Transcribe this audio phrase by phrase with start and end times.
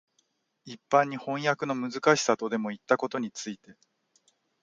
[0.65, 3.75] 一般に飜訳のむずかしさとでもいったことについて、